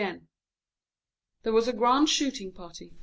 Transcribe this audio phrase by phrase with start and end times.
[1.43, 2.93] There was a grand hunting party.